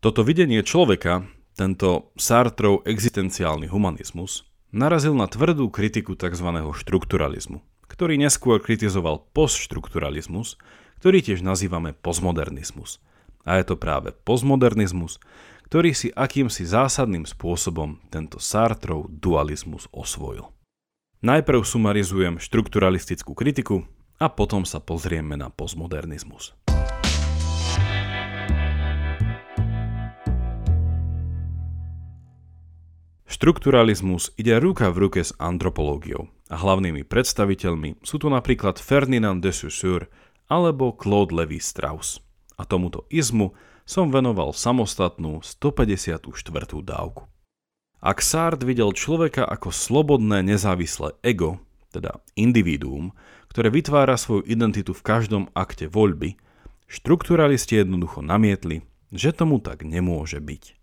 Toto 0.00 0.24
videnie 0.24 0.64
človeka, 0.64 1.28
tento 1.52 2.12
Sartrov 2.16 2.84
existenciálny 2.88 3.68
humanizmus, 3.68 4.48
narazil 4.72 5.12
na 5.12 5.28
tvrdú 5.28 5.68
kritiku 5.68 6.16
tzv. 6.16 6.48
štrukturalizmu, 6.72 7.60
ktorý 7.88 8.16
neskôr 8.16 8.56
kritizoval 8.60 9.28
postštrukturalizmus, 9.36 10.56
ktorý 11.00 11.20
tiež 11.20 11.44
nazývame 11.44 11.92
postmodernizmus. 11.92 13.04
A 13.44 13.60
je 13.60 13.64
to 13.68 13.76
práve 13.76 14.16
postmodernizmus, 14.24 15.20
ktorý 15.68 15.92
si 15.92 16.08
akýmsi 16.12 16.64
zásadným 16.64 17.28
spôsobom 17.28 18.00
tento 18.08 18.40
Sartrov 18.40 19.08
dualizmus 19.12 19.88
osvojil. 19.92 20.53
Najprv 21.24 21.64
sumarizujem 21.64 22.36
štrukturalistickú 22.36 23.32
kritiku 23.32 23.88
a 24.20 24.28
potom 24.28 24.68
sa 24.68 24.76
pozrieme 24.76 25.40
na 25.40 25.48
postmodernizmus. 25.48 26.52
Štrukturalizmus 33.24 34.36
ide 34.36 34.60
ruka 34.60 34.92
v 34.92 35.08
ruke 35.08 35.24
s 35.24 35.32
antropológiou 35.40 36.28
a 36.52 36.60
hlavnými 36.60 37.08
predstaviteľmi 37.08 38.04
sú 38.04 38.20
tu 38.20 38.28
napríklad 38.28 38.76
Ferdinand 38.76 39.40
de 39.40 39.48
Saussure 39.48 40.12
alebo 40.52 40.92
Claude 40.92 41.32
Levi 41.32 41.56
Strauss. 41.56 42.20
A 42.60 42.68
tomuto 42.68 43.08
izmu 43.08 43.56
som 43.88 44.12
venoval 44.12 44.52
samostatnú 44.52 45.40
154. 45.40 46.20
dávku. 46.84 47.33
Ak 48.04 48.20
Sard 48.20 48.60
videl 48.68 48.92
človeka 48.92 49.48
ako 49.48 49.72
slobodné 49.72 50.44
nezávislé 50.44 51.16
ego, 51.24 51.56
teda 51.88 52.20
individuum, 52.36 53.16
ktoré 53.48 53.72
vytvára 53.72 54.20
svoju 54.20 54.44
identitu 54.44 54.92
v 54.92 55.00
každom 55.00 55.48
akte 55.56 55.88
voľby, 55.88 56.36
štrukturalisti 56.84 57.80
jednoducho 57.80 58.20
namietli, 58.20 58.84
že 59.08 59.32
tomu 59.32 59.56
tak 59.56 59.88
nemôže 59.88 60.36
byť. 60.36 60.76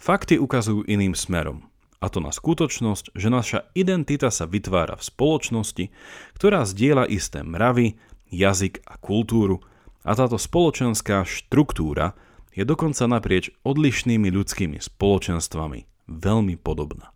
Fakty 0.00 0.40
ukazujú 0.40 0.88
iným 0.88 1.12
smerom, 1.12 1.68
a 2.00 2.08
to 2.08 2.24
na 2.24 2.32
skutočnosť, 2.32 3.12
že 3.12 3.28
naša 3.28 3.68
identita 3.76 4.32
sa 4.32 4.48
vytvára 4.48 4.96
v 4.96 5.04
spoločnosti, 5.04 5.84
ktorá 6.32 6.64
zdieľa 6.64 7.12
isté 7.12 7.44
mravy, 7.44 8.00
jazyk 8.32 8.88
a 8.88 8.96
kultúru 8.96 9.60
a 10.00 10.16
táto 10.16 10.40
spoločenská 10.40 11.28
štruktúra 11.28 12.16
je 12.56 12.64
dokonca 12.64 13.04
naprieč 13.04 13.52
odlišnými 13.68 14.32
ľudskými 14.32 14.80
spoločenstvami 14.80 15.97
veľmi 16.08 16.56
podobná. 16.56 17.12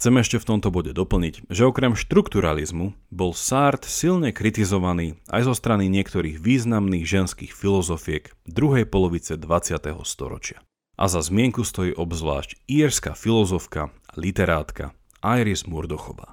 Chcem 0.00 0.16
ešte 0.16 0.40
v 0.40 0.48
tomto 0.54 0.72
bode 0.72 0.96
doplniť, 0.96 1.50
že 1.52 1.68
okrem 1.68 1.92
štrukturalizmu 1.92 2.96
bol 3.12 3.36
Sartre 3.36 3.84
silne 3.84 4.32
kritizovaný 4.32 5.20
aj 5.28 5.50
zo 5.50 5.54
strany 5.56 5.92
niektorých 5.92 6.40
významných 6.40 7.04
ženských 7.04 7.52
filozofiek 7.52 8.32
druhej 8.48 8.88
polovice 8.88 9.36
20. 9.36 9.92
storočia. 10.08 10.64
A 10.96 11.04
za 11.04 11.20
zmienku 11.20 11.68
stojí 11.68 11.92
obzvlášť 11.92 12.64
írska 12.64 13.12
filozofka 13.12 13.92
a 13.92 14.14
literátka 14.16 14.96
Iris 15.20 15.68
Murdochová. 15.68 16.32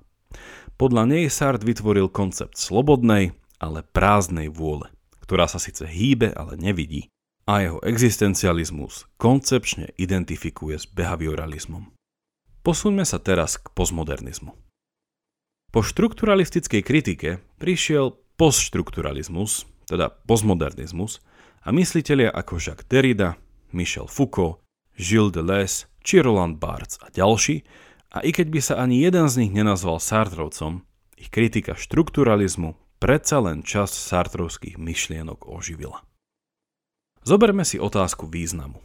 Podľa 0.80 1.04
nej 1.10 1.26
Sartre 1.28 1.67
vytvoril 1.67 2.08
koncept 2.08 2.56
slobodnej, 2.56 3.36
ale 3.60 3.84
prázdnej 3.84 4.47
vôle, 4.47 4.88
ktorá 5.28 5.50
sa 5.50 5.60
síce 5.60 5.84
hýbe, 5.84 6.32
ale 6.32 6.56
nevidí, 6.56 7.12
a 7.48 7.64
jeho 7.64 7.80
existencializmus 7.80 9.08
koncepčne 9.16 9.96
identifikuje 9.96 10.76
s 10.76 10.86
behavioralizmom. 10.92 11.96
Posuňme 12.60 13.08
sa 13.08 13.24
teraz 13.24 13.56
k 13.56 13.72
postmodernizmu. 13.72 14.52
Po 15.72 15.80
štrukturalistickej 15.80 16.84
kritike 16.84 17.30
prišiel 17.56 18.20
postštrukturalizmus, 18.36 19.64
teda 19.88 20.12
postmodernizmus, 20.28 21.24
a 21.64 21.72
myslitelia 21.72 22.32
ako 22.32 22.60
Jacques 22.60 22.88
Derrida, 22.88 23.40
Michel 23.72 24.08
Foucault, 24.08 24.64
Gilles 24.96 25.32
Deleuze 25.32 25.88
či 26.04 26.24
Roland 26.24 26.60
Barthes 26.60 27.00
a 27.04 27.12
ďalší, 27.12 27.64
a 28.16 28.24
i 28.24 28.32
keď 28.32 28.48
by 28.48 28.60
sa 28.64 28.76
ani 28.80 29.04
jeden 29.04 29.28
z 29.28 29.44
nich 29.44 29.52
nenazval 29.52 30.00
Sartrovcom, 30.00 30.88
ich 31.20 31.28
kritika 31.28 31.76
štrukturalizmu 31.76 32.80
predsa 33.04 33.44
len 33.44 33.68
časť 33.68 33.92
sartrovských 33.92 34.80
myšlienok 34.80 35.44
oživila. 35.52 36.07
Zoberme 37.28 37.68
si 37.68 37.76
otázku 37.76 38.32
významu. 38.32 38.80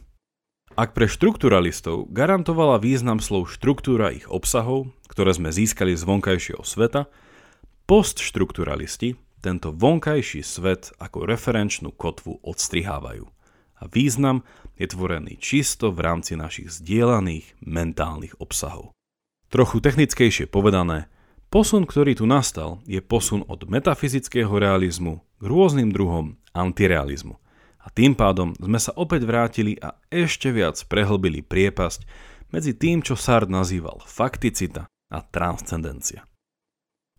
Ak 0.75 0.91
pre 0.91 1.07
štrukturalistov 1.07 2.11
garantovala 2.11 2.75
význam 2.75 3.23
slov 3.23 3.47
štruktúra 3.47 4.11
ich 4.11 4.27
obsahov, 4.27 4.91
ktoré 5.07 5.31
sme 5.31 5.47
získali 5.47 5.95
z 5.95 6.03
vonkajšieho 6.03 6.59
sveta, 6.59 7.07
postštrukturalisti 7.87 9.15
tento 9.39 9.71
vonkajší 9.71 10.43
svet 10.43 10.91
ako 10.99 11.23
referenčnú 11.23 11.95
kotvu 11.95 12.43
odstrihávajú. 12.43 13.23
A 13.79 13.83
význam 13.87 14.43
je 14.75 14.91
tvorený 14.91 15.39
čisto 15.39 15.95
v 15.95 16.03
rámci 16.03 16.35
našich 16.35 16.67
zdieľaných 16.67 17.63
mentálnych 17.63 18.43
obsahov. 18.43 18.91
Trochu 19.47 19.79
technickejšie 19.79 20.51
povedané, 20.51 21.07
Posun, 21.47 21.87
ktorý 21.87 22.19
tu 22.19 22.27
nastal, 22.27 22.83
je 22.83 22.99
posun 22.99 23.47
od 23.47 23.63
metafyzického 23.71 24.51
realizmu 24.51 25.23
k 25.39 25.43
rôznym 25.47 25.95
druhom 25.95 26.35
antirealizmu. 26.51 27.39
A 27.83 27.91
tým 27.91 28.15
pádom 28.15 28.55
sme 28.55 28.79
sa 28.79 28.95
opäť 28.95 29.27
vrátili 29.27 29.75
a 29.83 29.99
ešte 30.07 30.55
viac 30.55 30.79
prehlbili 30.87 31.43
priepasť 31.43 32.07
medzi 32.55 32.71
tým, 32.71 33.03
čo 33.03 33.19
Sard 33.19 33.51
nazýval 33.51 33.99
fakticita 34.07 34.87
a 35.11 35.19
transcendencia. 35.19 36.23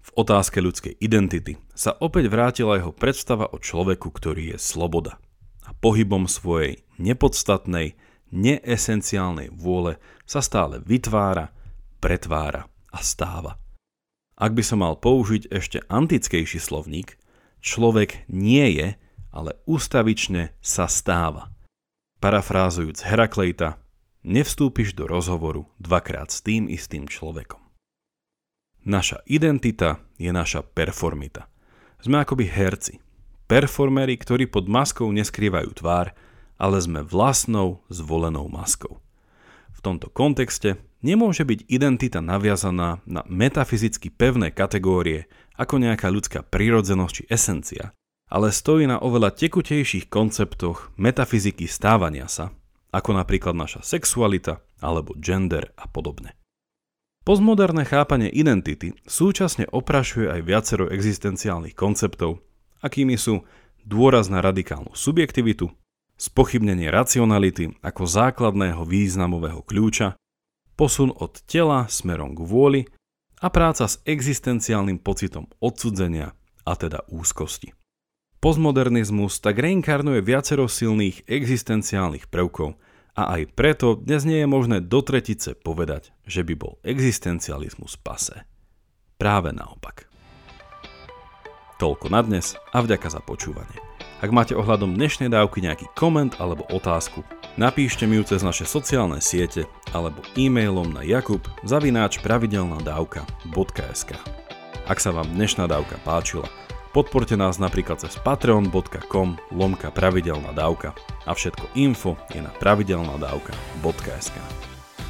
V 0.04 0.10
otázke 0.20 0.60
ľudskej 0.60 1.00
identity 1.00 1.56
sa 1.72 1.96
opäť 1.96 2.28
vrátila 2.28 2.76
jeho 2.76 2.92
predstava 2.92 3.48
o 3.48 3.56
človeku, 3.56 4.12
ktorý 4.12 4.56
je 4.56 4.58
sloboda. 4.60 5.16
A 5.64 5.72
pohybom 5.72 6.28
svojej 6.28 6.84
nepodstatnej, 7.00 7.96
neesenciálnej 8.28 9.48
vôle 9.48 9.96
sa 10.28 10.44
stále 10.44 10.80
vytvára, 10.84 11.56
pretvára 12.04 12.68
a 12.92 13.00
stáva. 13.00 13.56
Ak 14.36 14.52
by 14.52 14.60
som 14.60 14.84
mal 14.84 15.00
použiť 15.00 15.48
ešte 15.48 15.80
antickejší 15.88 16.60
slovník, 16.60 17.16
človek 17.64 18.28
nie 18.28 18.76
je, 18.76 18.86
ale 19.34 19.58
ústavične 19.66 20.54
sa 20.62 20.86
stáva. 20.86 21.50
Parafrázujúc 22.22 23.02
Heraklejta, 23.02 23.82
nevstúpiš 24.22 24.94
do 24.94 25.10
rozhovoru 25.10 25.66
dvakrát 25.82 26.30
s 26.30 26.38
tým 26.40 26.70
istým 26.70 27.10
človekom. 27.10 27.58
Naša 28.86 29.26
identita 29.26 29.98
je 30.14 30.30
naša 30.30 30.62
performita. 30.62 31.50
Sme 31.98 32.22
akoby 32.22 32.46
herci. 32.46 33.02
Performery, 33.50 34.14
ktorí 34.16 34.46
pod 34.46 34.70
maskou 34.70 35.10
neskrývajú 35.10 35.82
tvár, 35.82 36.14
ale 36.56 36.76
sme 36.78 37.02
vlastnou 37.02 37.82
zvolenou 37.90 38.46
maskou. 38.46 39.02
V 39.74 39.80
tomto 39.82 40.08
kontexte 40.08 40.78
Nemôže 41.04 41.44
byť 41.44 41.68
identita 41.68 42.24
naviazaná 42.24 43.04
na 43.04 43.20
metafyzicky 43.28 44.08
pevné 44.08 44.48
kategórie 44.48 45.28
ako 45.52 45.76
nejaká 45.76 46.08
ľudská 46.08 46.40
prírodzenosť 46.40 47.12
či 47.12 47.22
esencia, 47.28 47.84
ale 48.34 48.50
stojí 48.50 48.90
na 48.90 48.98
oveľa 48.98 49.30
tekutejších 49.30 50.10
konceptoch 50.10 50.90
metafyziky 50.98 51.70
stávania 51.70 52.26
sa, 52.26 52.50
ako 52.90 53.14
napríklad 53.14 53.54
naša 53.54 53.86
sexualita 53.86 54.58
alebo 54.82 55.14
gender 55.14 55.70
a 55.78 55.86
podobne. 55.86 56.34
Postmoderné 57.22 57.86
chápanie 57.86 58.28
identity 58.28 58.92
súčasne 59.06 59.70
oprašuje 59.70 60.28
aj 60.28 60.40
viacero 60.44 60.90
existenciálnych 60.90 61.78
konceptov, 61.78 62.42
akými 62.82 63.14
sú 63.14 63.46
dôraz 63.86 64.26
na 64.28 64.42
radikálnu 64.42 64.92
subjektivitu, 64.92 65.70
spochybnenie 66.18 66.90
racionality 66.90 67.70
ako 67.80 68.02
základného 68.04 68.82
významového 68.82 69.62
kľúča, 69.62 70.18
posun 70.74 71.14
od 71.14 71.38
tela 71.46 71.86
smerom 71.86 72.34
k 72.34 72.40
vôli 72.42 72.82
a 73.40 73.48
práca 73.48 73.86
s 73.86 74.02
existenciálnym 74.04 74.98
pocitom 75.00 75.48
odsudzenia 75.62 76.34
a 76.66 76.72
teda 76.76 77.08
úzkosti. 77.08 77.83
Postmodernizmus 78.44 79.40
tak 79.40 79.56
reinkarnuje 79.56 80.20
viacero 80.20 80.68
silných 80.68 81.24
existenciálnych 81.24 82.28
prvkov 82.28 82.76
a 83.16 83.40
aj 83.40 83.56
preto 83.56 83.96
dnes 83.96 84.28
nie 84.28 84.44
je 84.44 84.48
možné 84.52 84.84
do 84.84 85.00
tretice 85.00 85.56
povedať, 85.56 86.12
že 86.28 86.44
by 86.44 86.52
bol 86.52 86.76
existencializmus 86.84 87.96
pase. 87.96 88.44
Práve 89.16 89.48
naopak. 89.56 90.12
Toľko 91.80 92.12
na 92.12 92.20
dnes 92.20 92.52
a 92.68 92.84
vďaka 92.84 93.16
za 93.16 93.24
počúvanie. 93.24 93.80
Ak 94.20 94.28
máte 94.28 94.52
ohľadom 94.52 94.92
dnešnej 94.92 95.32
dávky 95.32 95.64
nejaký 95.64 95.88
koment 95.96 96.36
alebo 96.36 96.68
otázku, 96.68 97.24
napíšte 97.56 98.04
mi 98.04 98.20
ju 98.20 98.28
cez 98.28 98.44
naše 98.44 98.68
sociálne 98.68 99.24
siete 99.24 99.64
alebo 99.96 100.20
e-mailom 100.36 100.92
na 100.92 101.00
jakub 101.00 101.40
zavináč 101.64 102.20
pravidelnadavka.sk 102.20 104.10
Ak 104.84 105.00
sa 105.00 105.16
vám 105.16 105.32
dnešná 105.32 105.64
dávka 105.64 105.96
páčila, 106.04 106.44
podporte 106.94 107.34
nás 107.34 107.58
napríklad 107.58 107.98
cez 107.98 108.14
patreon.com 108.22 109.28
lomka 109.50 109.90
pravidelná 109.90 110.54
dávka. 110.54 110.94
A 111.26 111.34
všetko 111.34 111.74
info 111.74 112.14
je 112.30 112.38
na 112.38 112.54
pravidelnadavka.sk 112.54 114.36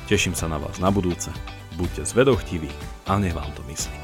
Teším 0.09 0.33
sa 0.33 0.49
na 0.49 0.57
vás 0.57 0.81
na 0.81 0.89
budúce, 0.89 1.29
buďte 1.77 2.09
zvedochtiví 2.09 2.73
a 3.09 3.21
nech 3.21 3.37
vám 3.37 3.53
to 3.53 3.61
myslí. 3.69 4.04